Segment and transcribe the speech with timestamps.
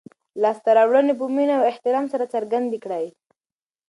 [0.41, 3.05] لاسته راوړنې په مینه او احترام سره څرګندې کړئ.